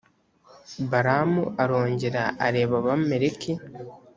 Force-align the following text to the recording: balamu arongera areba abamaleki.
balamu 0.91 1.43
arongera 1.63 2.23
areba 2.45 2.75
abamaleki. 2.81 3.51